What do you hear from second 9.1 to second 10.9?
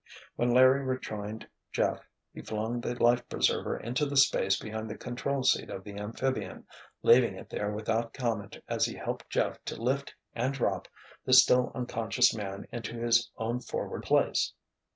Jeff to lift and drop